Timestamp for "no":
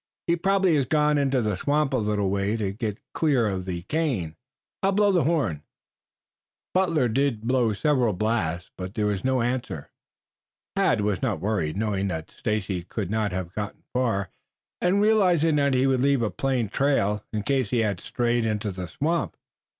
9.23-9.43